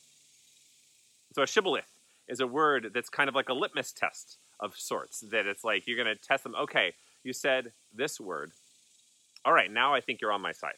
So 1.35 1.43
a 1.43 1.47
Shibboleth 1.47 1.91
is 2.29 2.41
a 2.41 2.47
word 2.47 2.91
that's 2.95 3.09
kind 3.09 3.29
of 3.29 3.35
like 3.35 3.49
a 3.49 3.55
litmus 3.55 3.93
test 3.93 4.39
of 4.61 4.77
sorts. 4.77 5.21
That 5.31 5.47
it's 5.47 5.65
like 5.65 5.87
you're 5.87 6.03
going 6.03 6.15
to 6.15 6.21
test 6.21 6.45
them. 6.45 6.55
Okay, 6.55 6.95
you 7.25 7.33
said 7.33 7.73
this 7.95 8.21
word. 8.21 8.53
All 9.45 9.53
right, 9.53 9.71
now 9.71 9.95
I 9.95 10.01
think 10.01 10.21
you're 10.21 10.33
on 10.33 10.41
my 10.41 10.53
side. 10.53 10.75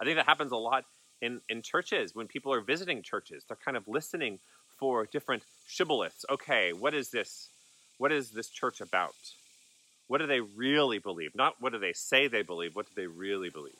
I 0.00 0.04
think 0.04 0.16
that 0.16 0.26
happens 0.26 0.52
a 0.52 0.56
lot 0.56 0.84
in, 1.20 1.40
in 1.48 1.60
churches 1.60 2.14
when 2.14 2.26
people 2.26 2.52
are 2.52 2.62
visiting 2.62 3.02
churches. 3.02 3.44
They're 3.46 3.58
kind 3.62 3.76
of 3.76 3.86
listening 3.86 4.38
for 4.78 5.06
different 5.06 5.42
shibboleths. 5.68 6.24
Okay, 6.30 6.72
what 6.72 6.94
is 6.94 7.10
this? 7.10 7.48
What 7.98 8.12
is 8.12 8.30
this 8.30 8.48
church 8.48 8.80
about? 8.80 9.14
What 10.10 10.18
do 10.18 10.26
they 10.26 10.40
really 10.40 10.98
believe? 10.98 11.36
Not 11.36 11.54
what 11.60 11.72
do 11.72 11.78
they 11.78 11.92
say 11.92 12.26
they 12.26 12.42
believe, 12.42 12.74
what 12.74 12.86
do 12.86 12.92
they 12.96 13.06
really 13.06 13.48
believe? 13.48 13.78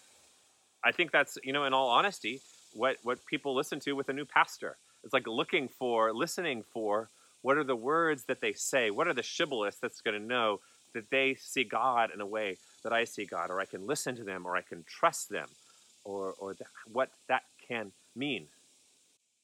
I 0.84 0.92
think 0.92 1.10
that's, 1.10 1.36
you 1.42 1.52
know, 1.52 1.64
in 1.64 1.74
all 1.74 1.88
honesty, 1.88 2.40
what, 2.72 2.98
what 3.02 3.26
people 3.26 3.52
listen 3.52 3.80
to 3.80 3.94
with 3.94 4.08
a 4.10 4.12
new 4.12 4.24
pastor. 4.24 4.76
It's 5.02 5.12
like 5.12 5.26
looking 5.26 5.66
for, 5.66 6.12
listening 6.12 6.62
for 6.72 7.08
what 7.42 7.56
are 7.56 7.64
the 7.64 7.74
words 7.74 8.26
that 8.28 8.40
they 8.40 8.52
say? 8.52 8.92
What 8.92 9.08
are 9.08 9.12
the 9.12 9.24
shibboleths 9.24 9.80
that's 9.80 10.02
going 10.02 10.20
to 10.20 10.24
know 10.24 10.60
that 10.94 11.10
they 11.10 11.34
see 11.34 11.64
God 11.64 12.10
in 12.14 12.20
a 12.20 12.26
way 12.26 12.58
that 12.84 12.92
I 12.92 13.06
see 13.06 13.24
God, 13.24 13.50
or 13.50 13.58
I 13.60 13.64
can 13.64 13.88
listen 13.88 14.14
to 14.14 14.22
them, 14.22 14.46
or 14.46 14.54
I 14.54 14.62
can 14.62 14.84
trust 14.84 15.30
them, 15.30 15.48
or, 16.04 16.34
or 16.38 16.54
what 16.92 17.10
that 17.26 17.42
can 17.66 17.90
mean. 18.14 18.46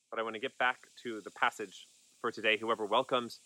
But 0.08 0.20
I 0.20 0.22
want 0.22 0.36
to 0.36 0.40
get 0.40 0.56
back 0.56 0.78
to 1.02 1.20
the 1.20 1.32
passage 1.32 1.88
for 2.20 2.30
today. 2.30 2.56
Whoever 2.56 2.86
welcomes 2.86 3.40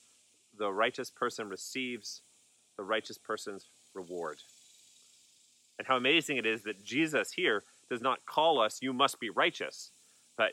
the 0.58 0.70
righteous 0.70 1.08
person 1.08 1.48
receives 1.48 2.20
the 2.80 2.84
righteous 2.84 3.18
person's 3.18 3.66
reward. 3.94 4.38
And 5.78 5.86
how 5.86 5.98
amazing 5.98 6.38
it 6.38 6.46
is 6.46 6.62
that 6.62 6.82
Jesus 6.82 7.30
here 7.30 7.62
does 7.90 8.00
not 8.00 8.24
call 8.24 8.58
us, 8.58 8.78
you 8.80 8.94
must 8.94 9.20
be 9.20 9.28
righteous, 9.28 9.90
but 10.38 10.52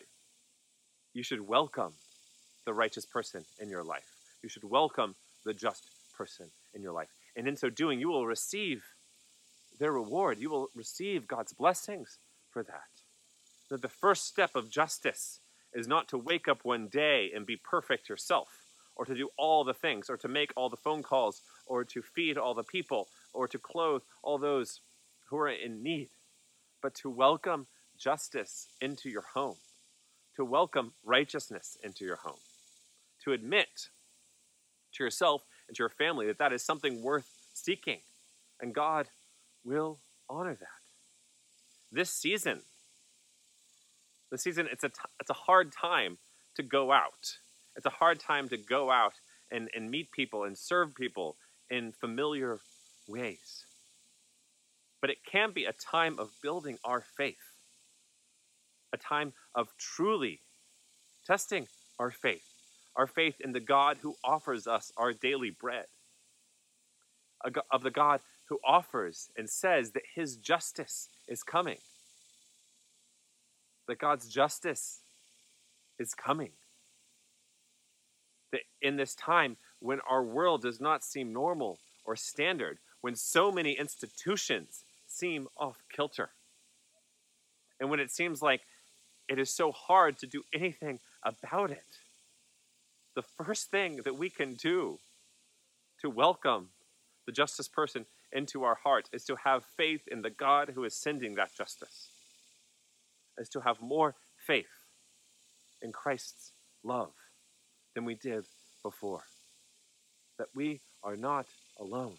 you 1.14 1.24
should 1.24 1.48
welcome 1.48 1.94
the 2.66 2.74
righteous 2.74 3.06
person 3.06 3.46
in 3.62 3.70
your 3.70 3.82
life. 3.82 4.10
You 4.44 4.50
should 4.50 4.66
welcome 4.66 5.16
the 5.46 5.54
just 5.54 5.84
person 6.18 6.48
in 6.74 6.82
your 6.82 6.92
life. 6.92 7.08
And 7.38 7.48
in 7.48 7.56
so 7.56 7.70
doing, 7.70 7.98
you 7.98 8.10
will 8.10 8.28
receive 8.28 8.84
their 9.80 9.94
reward. 9.94 10.38
You 10.38 10.50
will 10.50 10.68
receive 10.76 11.30
God's 11.30 11.54
blessings 11.54 12.20
for 12.52 12.62
that. 12.64 12.92
That 13.72 13.82
the 13.82 13.88
first 13.88 14.26
step 14.28 14.54
of 14.54 14.70
justice 14.70 15.40
is 15.74 15.88
not 15.88 16.10
to 16.10 16.18
wake 16.18 16.50
up 16.50 16.66
one 16.66 16.90
day 16.90 17.32
and 17.34 17.46
be 17.46 17.56
perfect 17.56 18.10
yourself, 18.10 18.50
or 18.98 19.06
to 19.06 19.16
do 19.16 19.30
all 19.38 19.64
the 19.64 19.74
things, 19.74 20.10
or 20.10 20.18
to 20.18 20.28
make 20.28 20.52
all 20.58 20.70
the 20.70 20.76
phone 20.76 21.04
calls, 21.04 21.42
or 21.68 21.84
to 21.84 22.02
feed 22.02 22.38
all 22.38 22.54
the 22.54 22.64
people, 22.64 23.08
or 23.34 23.48
to 23.48 23.58
clothe 23.58 24.02
all 24.24 24.38
those 24.38 24.82
who 25.30 25.38
are 25.38 25.50
in 25.50 25.84
need, 25.84 26.10
but 26.82 26.96
to 26.96 27.10
welcome 27.10 27.68
justice 27.98 28.68
into 28.82 29.10
your 29.10 29.24
home, 29.34 29.58
to 30.36 30.46
welcome 30.46 30.94
righteousness 31.04 31.78
into 31.84 32.06
your 32.06 32.18
home, 32.18 32.40
to 33.24 33.34
admit 33.34 33.90
to 34.94 35.04
yourself 35.04 35.44
and 35.68 35.76
to 35.76 35.82
your 35.82 35.90
family 35.90 36.28
that 36.28 36.38
that 36.38 36.54
is 36.54 36.64
something 36.64 37.02
worth 37.02 37.30
seeking, 37.54 38.00
and 38.62 38.74
God 38.74 39.08
will 39.64 40.00
honor 40.30 40.56
that 40.56 40.78
this 41.92 42.10
season, 42.10 42.62
the 44.30 44.38
season, 44.38 44.68
it's 44.72 44.84
a, 44.84 44.90
t- 44.90 44.96
it's 45.20 45.30
a 45.30 45.34
hard 45.34 45.72
time 45.72 46.18
to 46.56 46.64
go 46.64 46.92
out. 46.92 47.38
It's 47.76 47.86
a 47.86 47.92
hard 47.92 48.20
time 48.20 48.50
to 48.50 48.58
go 48.58 48.92
out 48.92 49.14
and, 49.52 49.70
and 49.76 49.90
meet 49.90 50.12
people 50.12 50.44
and 50.44 50.58
serve 50.58 50.96
people 50.96 51.38
in 51.70 51.92
familiar 51.92 52.60
ways. 53.08 53.66
But 55.02 55.10
it 55.10 55.18
can 55.30 55.52
be 55.52 55.66
a 55.66 55.74
time 55.74 56.18
of 56.20 56.30
building 56.42 56.78
our 56.84 57.02
faith, 57.02 57.38
a 58.94 58.98
time 58.98 59.34
of 59.54 59.68
truly 59.78 60.40
testing 61.26 61.68
our 62.00 62.12
faith, 62.12 62.44
our 62.96 63.08
faith 63.08 63.36
in 63.40 63.52
the 63.52 63.60
God 63.60 63.98
who 64.02 64.16
offers 64.24 64.66
us 64.66 64.92
our 64.98 65.14
daily 65.14 65.52
bread, 65.52 65.86
of 67.72 67.84
the 67.84 67.92
God 67.92 68.22
who 68.50 68.60
offers 68.66 69.30
and 69.38 69.50
says 69.50 69.92
that 69.92 70.04
his 70.16 70.38
justice 70.38 71.10
is 71.28 71.44
coming. 71.44 71.78
That 73.88 74.00
God's 74.00 74.28
justice 74.28 75.00
is 76.00 76.14
coming. 76.14 76.52
That 78.52 78.62
in 78.82 78.96
this 78.96 79.16
time 79.16 79.58
when 79.80 80.00
our 80.10 80.24
world 80.24 80.62
does 80.62 80.82
not 80.82 81.04
seem 81.04 81.34
normal 81.34 81.80
or 82.06 82.16
standard, 82.16 82.78
when 83.02 83.16
so 83.16 83.52
many 83.52 83.74
institutions 83.74 84.84
seem 85.08 85.48
off 85.58 85.78
kilter, 85.96 86.30
and 87.80 87.90
when 87.90 88.00
it 88.00 88.12
seems 88.12 88.42
like 88.42 88.62
it 89.28 89.40
is 89.40 89.54
so 89.54 89.72
hard 89.72 90.18
to 90.20 90.28
do 90.28 90.44
anything 90.54 91.00
about 91.24 91.72
it, 91.72 91.84
the 93.16 93.24
first 93.44 93.70
thing 93.70 94.02
that 94.06 94.18
we 94.18 94.30
can 94.30 94.54
do 94.54 95.00
to 96.02 96.10
welcome 96.10 96.70
the 97.26 97.32
justice 97.32 97.68
person 97.68 98.06
into 98.32 98.64
our 98.64 98.76
heart 98.76 99.10
is 99.12 99.24
to 99.26 99.36
have 99.44 99.64
faith 99.76 100.02
in 100.08 100.22
the 100.22 100.30
God 100.30 100.72
who 100.74 100.84
is 100.84 100.94
sending 100.96 101.36
that 101.36 101.56
justice, 101.56 102.10
is 103.38 103.50
to 103.50 103.62
have 103.62 103.82
more 103.82 104.16
faith 104.46 104.66
in 105.82 105.92
Christ's 105.92 106.52
love 106.84 107.12
than 107.96 108.06
we 108.06 108.16
did 108.16 108.46
before. 108.84 109.24
That 110.38 110.48
we 110.56 110.80
are 111.04 111.16
not 111.16 111.46
alone, 111.80 112.14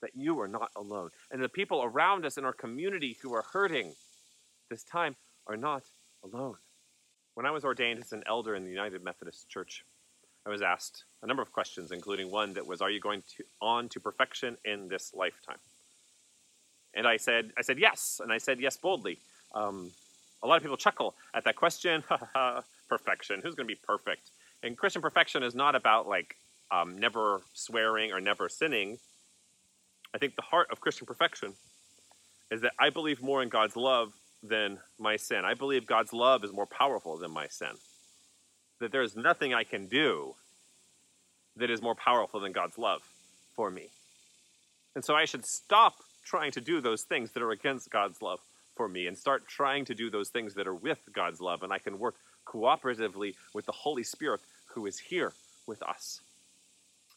that 0.00 0.12
you 0.14 0.40
are 0.40 0.48
not 0.48 0.70
alone, 0.76 1.10
and 1.30 1.42
the 1.42 1.48
people 1.48 1.82
around 1.82 2.24
us 2.24 2.38
in 2.38 2.44
our 2.44 2.52
community 2.52 3.16
who 3.22 3.34
are 3.34 3.44
hurting 3.52 3.92
this 4.70 4.82
time 4.82 5.16
are 5.46 5.56
not 5.56 5.82
alone. 6.22 6.56
When 7.34 7.46
I 7.46 7.50
was 7.50 7.64
ordained 7.64 8.00
as 8.00 8.12
an 8.12 8.22
elder 8.26 8.54
in 8.54 8.64
the 8.64 8.70
United 8.70 9.02
Methodist 9.02 9.48
Church, 9.48 9.84
I 10.46 10.50
was 10.50 10.62
asked 10.62 11.04
a 11.22 11.26
number 11.26 11.42
of 11.42 11.52
questions, 11.52 11.90
including 11.90 12.30
one 12.30 12.54
that 12.54 12.66
was, 12.66 12.80
"Are 12.80 12.90
you 12.90 13.00
going 13.00 13.22
to 13.36 13.44
on 13.60 13.88
to 13.90 14.00
perfection 14.00 14.56
in 14.64 14.88
this 14.88 15.12
lifetime?" 15.14 15.60
And 16.94 17.06
I 17.06 17.16
said, 17.16 17.52
"I 17.58 17.62
said 17.62 17.78
yes," 17.78 18.20
and 18.22 18.32
I 18.32 18.38
said 18.38 18.60
yes 18.60 18.76
boldly. 18.76 19.18
Um, 19.54 19.92
a 20.42 20.46
lot 20.46 20.56
of 20.56 20.62
people 20.62 20.76
chuckle 20.76 21.14
at 21.34 21.44
that 21.44 21.56
question. 21.56 22.04
perfection. 22.88 23.40
Who's 23.42 23.54
going 23.54 23.66
to 23.66 23.74
be 23.74 23.80
perfect? 23.82 24.30
And 24.62 24.76
Christian 24.76 25.02
perfection 25.02 25.42
is 25.42 25.54
not 25.54 25.74
about 25.74 26.06
like 26.06 26.36
um, 26.74 26.98
never 26.98 27.40
swearing 27.52 28.12
or 28.12 28.20
never 28.20 28.48
sinning, 28.48 28.98
I 30.14 30.18
think 30.18 30.36
the 30.36 30.42
heart 30.42 30.68
of 30.70 30.80
Christian 30.80 31.06
perfection 31.06 31.52
is 32.50 32.62
that 32.62 32.72
I 32.78 32.90
believe 32.90 33.22
more 33.22 33.42
in 33.42 33.48
God's 33.48 33.76
love 33.76 34.12
than 34.42 34.78
my 34.98 35.16
sin. 35.16 35.44
I 35.44 35.54
believe 35.54 35.86
God's 35.86 36.12
love 36.12 36.44
is 36.44 36.52
more 36.52 36.66
powerful 36.66 37.16
than 37.16 37.30
my 37.30 37.46
sin. 37.48 37.70
That 38.80 38.92
there 38.92 39.02
is 39.02 39.16
nothing 39.16 39.54
I 39.54 39.64
can 39.64 39.86
do 39.86 40.34
that 41.56 41.70
is 41.70 41.80
more 41.80 41.94
powerful 41.94 42.40
than 42.40 42.52
God's 42.52 42.76
love 42.76 43.02
for 43.54 43.70
me. 43.70 43.88
And 44.94 45.04
so 45.04 45.14
I 45.14 45.24
should 45.24 45.44
stop 45.46 45.94
trying 46.24 46.52
to 46.52 46.60
do 46.60 46.80
those 46.80 47.02
things 47.02 47.32
that 47.32 47.42
are 47.42 47.52
against 47.52 47.90
God's 47.90 48.20
love 48.20 48.40
for 48.76 48.88
me 48.88 49.06
and 49.06 49.16
start 49.16 49.46
trying 49.46 49.84
to 49.86 49.94
do 49.94 50.10
those 50.10 50.28
things 50.28 50.54
that 50.54 50.66
are 50.66 50.74
with 50.74 50.98
God's 51.12 51.40
love. 51.40 51.62
And 51.62 51.72
I 51.72 51.78
can 51.78 51.98
work 51.98 52.16
cooperatively 52.46 53.34
with 53.52 53.66
the 53.66 53.72
Holy 53.72 54.02
Spirit 54.02 54.40
who 54.66 54.86
is 54.86 54.98
here 54.98 55.32
with 55.66 55.82
us. 55.82 56.20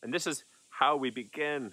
And 0.04 0.14
this 0.14 0.28
is 0.28 0.44
how 0.70 0.96
we 0.96 1.10
begin 1.10 1.72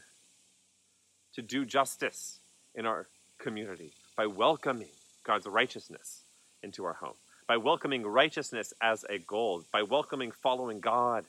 to 1.34 1.42
do 1.42 1.64
justice 1.64 2.38
in 2.74 2.86
our 2.86 3.06
community 3.38 3.92
by 4.16 4.26
welcoming 4.26 4.88
God's 5.24 5.46
righteousness 5.46 6.22
into 6.62 6.84
our 6.84 6.94
home, 6.94 7.14
by 7.46 7.56
welcoming 7.56 8.06
righteousness 8.06 8.72
as 8.80 9.04
a 9.10 9.18
goal, 9.18 9.64
by 9.72 9.82
welcoming 9.82 10.32
following 10.32 10.80
God 10.80 11.24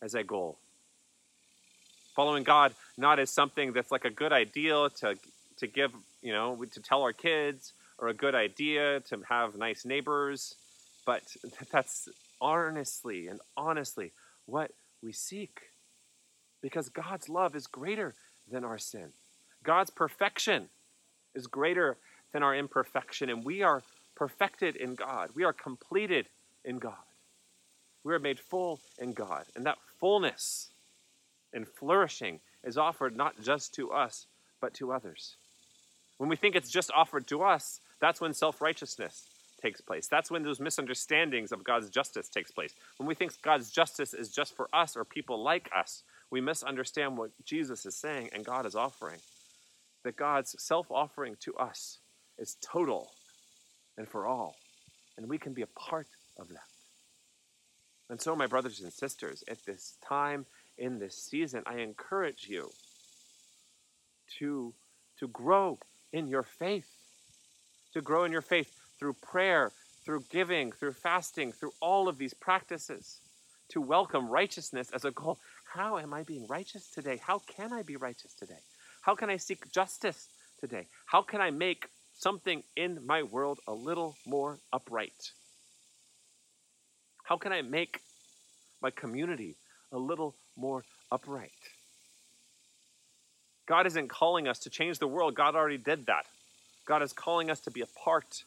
as 0.00 0.14
a 0.14 0.22
goal. 0.22 0.58
Following 2.14 2.44
God 2.44 2.74
not 2.96 3.18
as 3.18 3.30
something 3.30 3.72
that's 3.72 3.92
like 3.92 4.04
a 4.04 4.10
good 4.10 4.32
ideal 4.32 4.90
to, 4.90 5.16
to 5.58 5.66
give, 5.66 5.92
you 6.22 6.32
know, 6.32 6.64
to 6.72 6.80
tell 6.80 7.02
our 7.02 7.12
kids 7.12 7.72
or 7.98 8.08
a 8.08 8.14
good 8.14 8.34
idea 8.34 9.00
to 9.00 9.20
have 9.28 9.56
nice 9.56 9.84
neighbors, 9.84 10.54
but 11.04 11.22
that's 11.72 12.08
honestly 12.40 13.28
and 13.28 13.40
honestly 13.56 14.12
what 14.46 14.70
we 15.02 15.12
seek. 15.12 15.60
Because 16.60 16.88
God's 16.88 17.28
love 17.28 17.54
is 17.54 17.66
greater 17.66 18.14
than 18.50 18.64
our 18.64 18.78
sin. 18.78 19.12
God's 19.62 19.90
perfection 19.90 20.68
is 21.34 21.46
greater 21.46 21.96
than 22.32 22.42
our 22.42 22.54
imperfection, 22.54 23.30
and 23.30 23.44
we 23.44 23.62
are 23.62 23.82
perfected 24.14 24.76
in 24.76 24.94
God. 24.94 25.30
We 25.34 25.44
are 25.44 25.52
completed 25.52 26.28
in 26.64 26.78
God. 26.78 26.94
We 28.04 28.14
are 28.14 28.18
made 28.18 28.40
full 28.40 28.80
in 28.98 29.12
God. 29.12 29.44
And 29.54 29.64
that 29.66 29.78
fullness 30.00 30.70
and 31.52 31.66
flourishing 31.66 32.40
is 32.64 32.76
offered 32.76 33.16
not 33.16 33.40
just 33.42 33.74
to 33.74 33.90
us, 33.90 34.26
but 34.60 34.74
to 34.74 34.92
others. 34.92 35.36
When 36.18 36.28
we 36.28 36.36
think 36.36 36.56
it's 36.56 36.70
just 36.70 36.90
offered 36.94 37.26
to 37.28 37.42
us, 37.42 37.80
that's 38.00 38.20
when 38.20 38.34
self 38.34 38.60
righteousness 38.60 39.26
takes 39.60 39.80
place. 39.80 40.06
That's 40.06 40.30
when 40.30 40.42
those 40.42 40.60
misunderstandings 40.60 41.52
of 41.52 41.64
God's 41.64 41.90
justice 41.90 42.28
takes 42.28 42.50
place. 42.50 42.74
When 42.96 43.06
we 43.06 43.14
think 43.14 43.40
God's 43.42 43.70
justice 43.70 44.14
is 44.14 44.28
just 44.28 44.54
for 44.56 44.68
us 44.72 44.96
or 44.96 45.04
people 45.04 45.42
like 45.42 45.70
us, 45.76 46.02
we 46.30 46.40
misunderstand 46.40 47.16
what 47.16 47.30
Jesus 47.44 47.86
is 47.86 47.96
saying 47.96 48.30
and 48.32 48.44
God 48.44 48.66
is 48.66 48.74
offering. 48.74 49.20
That 50.04 50.16
God's 50.16 50.54
self 50.62 50.90
offering 50.90 51.36
to 51.40 51.54
us 51.56 51.98
is 52.38 52.56
total 52.60 53.10
and 53.96 54.08
for 54.08 54.26
all, 54.26 54.56
and 55.16 55.28
we 55.28 55.38
can 55.38 55.52
be 55.52 55.62
a 55.62 55.66
part 55.66 56.06
of 56.38 56.48
that. 56.48 56.68
And 58.08 58.20
so, 58.20 58.34
my 58.34 58.46
brothers 58.46 58.80
and 58.80 58.92
sisters, 58.92 59.44
at 59.48 59.64
this 59.66 59.96
time 60.06 60.46
in 60.78 60.98
this 60.98 61.16
season, 61.16 61.62
I 61.66 61.78
encourage 61.78 62.46
you 62.48 62.70
to, 64.38 64.72
to 65.18 65.28
grow 65.28 65.78
in 66.12 66.28
your 66.28 66.42
faith, 66.44 66.88
to 67.92 68.00
grow 68.00 68.24
in 68.24 68.32
your 68.32 68.42
faith 68.42 68.72
through 68.98 69.14
prayer, 69.14 69.72
through 70.04 70.24
giving, 70.30 70.72
through 70.72 70.92
fasting, 70.92 71.52
through 71.52 71.72
all 71.80 72.08
of 72.08 72.16
these 72.16 72.32
practices, 72.32 73.20
to 73.68 73.80
welcome 73.80 74.28
righteousness 74.28 74.90
as 74.92 75.04
a 75.04 75.10
goal. 75.10 75.38
How 75.74 75.98
am 75.98 76.14
I 76.14 76.22
being 76.22 76.46
righteous 76.46 76.88
today? 76.88 77.20
How 77.22 77.40
can 77.40 77.72
I 77.72 77.82
be 77.82 77.96
righteous 77.96 78.32
today? 78.32 78.60
How 79.02 79.14
can 79.14 79.28
I 79.28 79.36
seek 79.36 79.70
justice 79.70 80.28
today? 80.58 80.86
How 81.06 81.20
can 81.22 81.40
I 81.40 81.50
make 81.50 81.88
something 82.14 82.62
in 82.74 83.04
my 83.06 83.22
world 83.22 83.60
a 83.66 83.72
little 83.72 84.16
more 84.26 84.58
upright? 84.72 85.32
How 87.24 87.36
can 87.36 87.52
I 87.52 87.60
make 87.60 88.00
my 88.80 88.90
community 88.90 89.56
a 89.92 89.98
little 89.98 90.34
more 90.56 90.84
upright? 91.12 91.52
God 93.66 93.86
isn't 93.86 94.08
calling 94.08 94.48
us 94.48 94.58
to 94.60 94.70
change 94.70 94.98
the 94.98 95.06
world, 95.06 95.34
God 95.34 95.54
already 95.54 95.76
did 95.76 96.06
that. 96.06 96.24
God 96.86 97.02
is 97.02 97.12
calling 97.12 97.50
us 97.50 97.60
to 97.60 97.70
be 97.70 97.82
a 97.82 97.86
part 98.02 98.44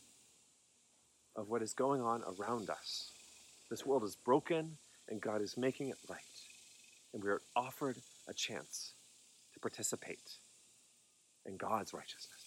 of 1.36 1.50
what 1.50 1.62
is 1.62 1.74
going 1.74 2.02
on 2.02 2.24
around 2.24 2.72
us. 2.72 3.12
This 3.69 3.86
world 3.86 4.04
is 4.04 4.15
broken, 4.15 4.78
and 5.08 5.22
God 5.22 5.43
is 5.43 5.56
making 5.56 5.89
it 5.89 5.98
right. 6.10 6.31
And 7.13 7.24
we 7.24 7.30
are 7.30 7.41
offered 7.56 7.97
a 8.28 8.34
chance 8.34 8.93
to 9.54 9.60
participate 9.60 10.38
in 11.45 11.58
God's 11.58 11.93
righteousness. 11.93 12.45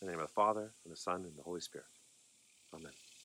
In 0.00 0.06
the 0.06 0.12
name 0.12 0.20
of 0.20 0.28
the 0.28 0.32
Father, 0.32 0.72
and 0.84 0.92
the 0.92 0.96
Son, 0.96 1.24
and 1.24 1.36
the 1.36 1.42
Holy 1.42 1.60
Spirit. 1.60 1.86
Amen. 2.74 2.92